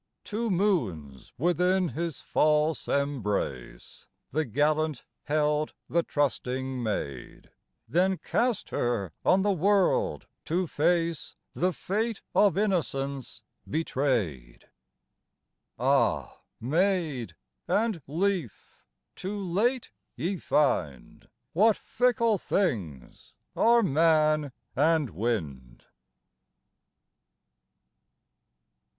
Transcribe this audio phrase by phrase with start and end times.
[0.23, 7.51] Two moons within his false embrace The gallant held the trusting maid;
[7.87, 14.67] Then cast her on the world, to face The fate of innocence betrayed.
[15.77, 17.35] Ah, maid
[17.67, 18.79] and leaf!
[19.15, 25.85] too late ye find What fickle things are man and wind